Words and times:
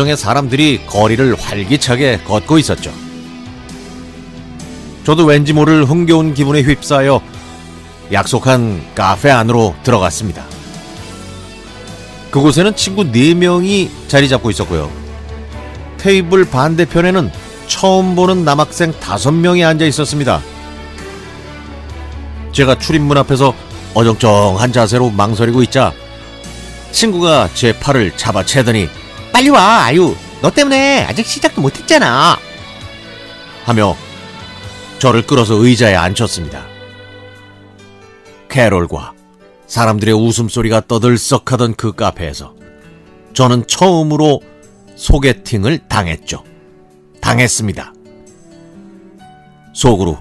의 0.00 0.16
사람들이 0.16 0.86
거리를 0.88 1.36
활기차게 1.36 2.22
걷고 2.24 2.58
있었죠. 2.58 2.92
저도 5.04 5.24
왠지 5.24 5.52
모를 5.52 5.84
흥겨운 5.84 6.34
기분에 6.34 6.62
휩싸여 6.62 7.22
약속한 8.12 8.84
카페 8.96 9.30
안으로 9.30 9.72
들어갔습니다. 9.84 10.44
그곳에는 12.32 12.74
친구 12.74 13.04
4명이 13.04 13.88
자리 14.08 14.28
잡고 14.28 14.50
있었고요. 14.50 14.90
테이블 15.98 16.44
반대편에는 16.44 17.30
처음 17.68 18.16
보는 18.16 18.44
남학생 18.44 18.90
5명이 18.94 19.64
앉아 19.64 19.84
있었습니다. 19.84 20.42
제가 22.50 22.80
출입문 22.80 23.16
앞에서 23.18 23.54
어정쩡한 23.94 24.72
자세로 24.72 25.10
망설이고 25.10 25.62
있자 25.62 25.92
친구가 26.90 27.50
제 27.54 27.78
팔을 27.78 28.16
잡아채더니 28.16 29.03
빨리 29.34 29.48
와, 29.50 29.86
아유. 29.86 30.14
너 30.40 30.48
때문에 30.48 31.06
아직 31.06 31.26
시작도 31.26 31.60
못했잖아. 31.60 32.38
하며 33.64 33.96
저를 35.00 35.26
끌어서 35.26 35.54
의자에 35.54 35.96
앉혔습니다. 35.96 36.64
캐롤과 38.48 39.12
사람들의 39.66 40.14
웃음소리가 40.14 40.82
떠들썩하던 40.86 41.74
그 41.74 41.92
카페에서 41.96 42.54
저는 43.32 43.66
처음으로 43.66 44.40
소개팅을 44.94 45.88
당했죠. 45.88 46.44
당했습니다. 47.20 47.92
속으로 49.72 50.16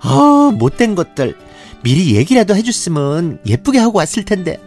아, 0.00 0.52
못된 0.54 0.94
것들. 0.94 1.38
미리 1.82 2.14
얘기라도 2.14 2.54
해줬으면 2.54 3.40
예쁘게 3.46 3.78
하고 3.78 3.96
왔을 3.96 4.26
텐데. 4.26 4.60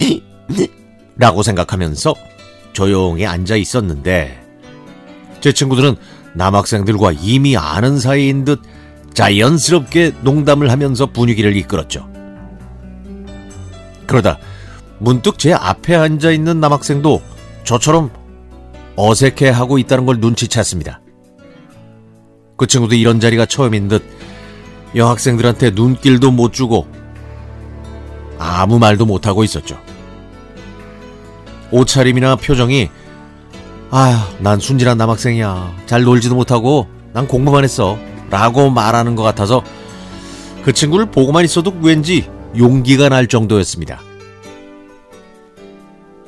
라고 1.16 1.44
생각하면서 1.44 2.33
조용히 2.74 3.24
앉아 3.24 3.56
있었는데 3.56 4.42
제 5.40 5.52
친구들은 5.52 5.96
남학생들과 6.34 7.12
이미 7.12 7.56
아는 7.56 7.98
사이인 7.98 8.44
듯 8.44 8.60
자연스럽게 9.14 10.12
농담을 10.22 10.70
하면서 10.70 11.06
분위기를 11.06 11.56
이끌었죠. 11.56 12.06
그러다 14.06 14.38
문득 14.98 15.38
제 15.38 15.52
앞에 15.52 15.94
앉아 15.94 16.32
있는 16.32 16.60
남학생도 16.60 17.22
저처럼 17.64 18.10
어색해 18.96 19.48
하고 19.48 19.78
있다는 19.78 20.06
걸 20.06 20.20
눈치챘습니다. 20.20 20.98
그 22.56 22.66
친구도 22.66 22.94
이런 22.94 23.20
자리가 23.20 23.46
처음인 23.46 23.88
듯 23.88 24.04
여학생들한테 24.94 25.70
눈길도 25.70 26.30
못 26.30 26.52
주고 26.52 26.86
아무 28.38 28.78
말도 28.78 29.06
못하고 29.06 29.42
있었죠. 29.42 29.78
옷차림이나 31.74 32.36
표정이 32.36 32.88
아휴 33.90 34.16
난 34.38 34.60
순진한 34.60 34.96
남학생이야 34.96 35.74
잘 35.86 36.04
놀지도 36.04 36.34
못하고 36.34 36.86
난 37.12 37.26
공부만 37.26 37.64
했어 37.64 37.98
라고 38.30 38.70
말하는 38.70 39.16
것 39.16 39.22
같아서 39.22 39.62
그 40.64 40.72
친구를 40.72 41.06
보고만 41.06 41.44
있어도 41.44 41.74
왠지 41.82 42.28
용기가 42.56 43.08
날 43.08 43.26
정도였습니다. 43.26 44.00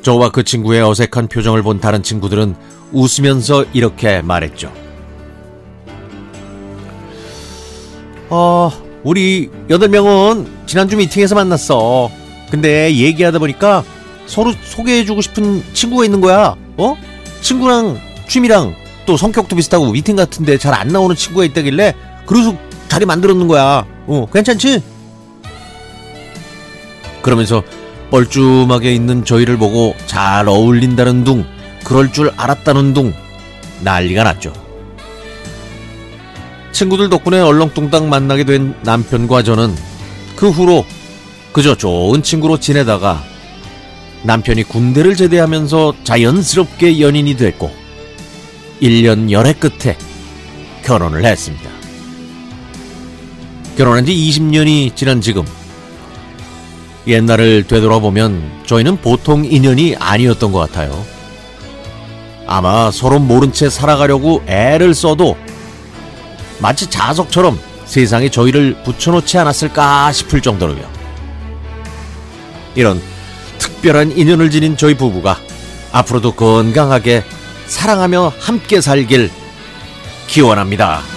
저와 0.03 0.31
그 0.31 0.45
친구의 0.45 0.83
어색한 0.83 1.29
표정을 1.29 1.63
본 1.63 1.81
다른 1.81 2.03
친구들은 2.03 2.55
웃으면서 2.93 3.65
이렇게 3.73 4.23
말했죠. 4.23 4.73
어, 8.29 8.71
우리 9.03 9.51
여덟 9.71 9.89
명은 9.89 10.47
지난주 10.67 10.97
미팅에서 10.97 11.35
만났어. 11.35 12.11
근데 12.51 12.95
얘기하다 12.95 13.39
보니까 13.39 13.85
서로 14.27 14.53
소개해주고 14.65 15.21
싶은 15.21 15.63
친구가 15.73 16.05
있는 16.05 16.21
거야. 16.21 16.57
어? 16.77 16.97
친구랑 17.41 17.99
취미랑 18.29 18.75
또 19.07 19.17
성격도 19.17 19.55
비슷하고 19.57 19.93
미팅 19.93 20.17
같은데 20.17 20.59
잘 20.59 20.75
안 20.75 20.89
나오는 20.89 21.15
친구가 21.15 21.45
있다길래 21.45 21.95
그래서 22.27 22.55
자리 22.89 23.07
만들었는 23.07 23.47
거야. 23.49 23.87
어, 24.07 24.27
괜찮지? 24.33 24.83
그러면서 27.23 27.62
뻘쭘하게 28.11 28.95
있는 28.95 29.25
저희를 29.25 29.56
보고 29.56 29.95
잘 30.06 30.49
어울린다는 30.49 31.25
둥, 31.25 31.45
그럴 31.84 32.12
줄 32.12 32.33
알았다는 32.37 32.95
둥, 32.95 33.12
난리가 33.81 34.23
났죠. 34.23 34.53
친구들 36.73 37.09
덕분에 37.09 37.41
얼렁뚱땅 37.41 38.09
만나게 38.09 38.45
된 38.45 38.75
남편과 38.83 39.43
저는 39.43 39.75
그 40.37 40.50
후로 40.50 40.84
그저 41.53 41.75
좋은 41.75 42.23
친구로 42.23 42.61
지내다가 42.61 43.25
남편이 44.26 44.64
군대를 44.64 45.14
제대하면서 45.14 45.94
자연스럽게 46.03 47.00
연인이 47.00 47.37
됐고 47.37 47.70
1년 48.82 49.31
열애 49.31 49.53
끝에 49.53 49.97
결혼을 50.84 51.25
했습니다. 51.25 51.70
결혼한 53.78 54.04
지 54.04 54.12
20년이 54.12 54.97
지난 54.97 55.20
지금 55.20 55.44
옛날을 57.06 57.69
되돌아보면 57.69 58.62
저희는 58.66 58.97
보통 58.97 59.44
인연이 59.44 59.94
아니었던 59.97 60.50
것 60.50 60.58
같아요. 60.58 61.04
아마 62.48 62.91
서로 62.91 63.20
모른 63.20 63.53
채 63.53 63.70
살아가려고 63.70 64.43
애를 64.48 64.93
써도 64.94 65.37
마치 66.58 66.91
자석처럼 66.91 67.60
세상에 67.84 68.28
저희를 68.28 68.82
붙여놓지 68.82 69.38
않았을까 69.38 70.10
싶을 70.10 70.41
정도로요. 70.41 70.84
이런 72.75 73.00
특별한 73.59 74.17
인연을 74.17 74.50
지닌 74.50 74.77
저희 74.77 74.94
부부가 74.94 75.39
앞으로도 75.93 76.33
건강하게 76.33 77.25
사랑하며 77.67 78.33
함께 78.39 78.81
살길 78.81 79.31
기원합니다. 80.27 81.16